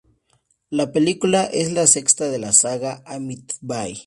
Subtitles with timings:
[0.71, 3.99] La película es la sexta de la saga Amityville.